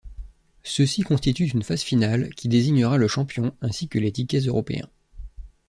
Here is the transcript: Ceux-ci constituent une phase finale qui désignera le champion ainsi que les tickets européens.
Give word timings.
Ceux-ci 0.63 1.03
constituent 1.03 1.49
une 1.51 1.61
phase 1.61 1.83
finale 1.83 2.33
qui 2.33 2.47
désignera 2.47 2.97
le 2.97 3.07
champion 3.07 3.55
ainsi 3.61 3.87
que 3.87 3.99
les 3.99 4.11
tickets 4.11 4.47
européens. 4.47 4.89